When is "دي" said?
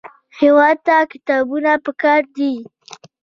2.35-2.53